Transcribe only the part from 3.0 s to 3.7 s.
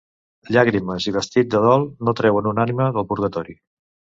purgatori.